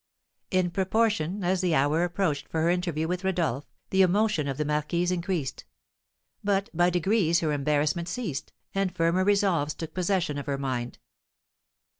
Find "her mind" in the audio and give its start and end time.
10.47-10.97